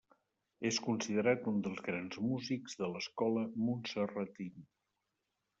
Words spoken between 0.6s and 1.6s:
És considerat un